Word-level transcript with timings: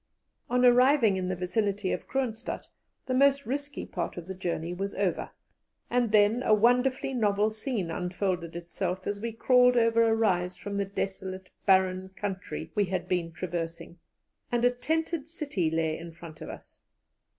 On 0.49 0.65
arriving 0.65 1.15
in 1.15 1.27
the 1.27 1.35
vicinity 1.35 1.91
of 1.91 2.07
Kroonstadt, 2.07 2.67
the 3.05 3.13
most 3.13 3.45
risky 3.45 3.85
part 3.85 4.17
of 4.17 4.25
the 4.25 4.33
journey 4.33 4.73
was 4.73 4.95
over, 4.95 5.29
and 5.91 6.11
then 6.11 6.41
a 6.41 6.55
wonderfully 6.55 7.13
novel 7.13 7.51
scene 7.51 7.91
unfolded 7.91 8.55
itself 8.55 9.05
as 9.05 9.19
we 9.19 9.31
crawled 9.31 9.77
over 9.77 10.01
a 10.01 10.15
rise 10.15 10.57
from 10.57 10.77
the 10.77 10.85
desolate, 10.85 11.51
barren 11.67 12.09
country 12.15 12.71
we 12.73 12.85
had 12.85 13.07
been 13.07 13.31
traversing, 13.31 13.99
and 14.51 14.65
a 14.65 14.71
tented 14.71 15.27
city 15.27 15.69
lay 15.69 15.99
in 15.99 16.11
front 16.11 16.41
of 16.41 16.49
us. 16.49 16.81